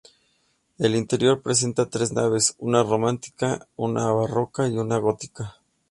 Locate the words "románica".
2.81-3.67